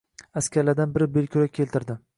Askarlardan 0.41 0.95
biri 0.97 1.09
belkurak 1.19 1.57
keltirdi 1.61 2.03